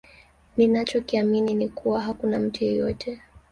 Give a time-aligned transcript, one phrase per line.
[0.57, 3.21] Ninacho kiamini ni kuwa hakuna mtu yeyote